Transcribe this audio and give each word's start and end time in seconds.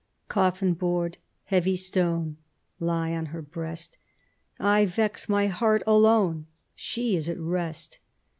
Coffin 0.29 0.73
board, 0.73 1.19
heavy 1.43 1.75
stone, 1.75 2.37
Lie 2.79 3.13
on 3.13 3.27
her 3.27 3.41
breast, 3.43 3.99
I 4.59 4.87
vex 4.87 5.29
my 5.29 5.45
heart 5.45 5.83
alone, 5.85 6.47
She 6.73 7.15
is 7.15 7.29
at 7.29 7.37
rest. 7.37 7.99